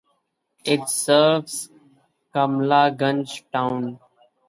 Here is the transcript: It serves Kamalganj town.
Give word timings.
It 0.65 0.89
serves 0.89 1.69
Kamalganj 2.33 3.43
town. 3.53 3.99